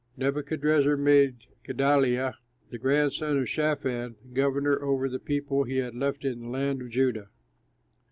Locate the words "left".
5.93-6.25